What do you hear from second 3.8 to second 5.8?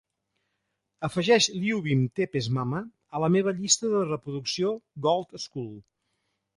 de reproducció Gold School